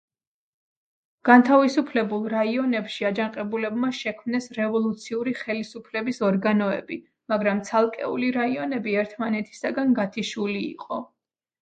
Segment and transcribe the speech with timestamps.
[1.29, 7.01] განთავისუფლებულ რაიონებში აჯანყებულებმა შექმნეს რევოლუციური ხელისუფლების ორგანოები,
[7.35, 11.05] მაგრამ ცალკეული რაიონები ერთმანეთისაგან გათიშული იყო.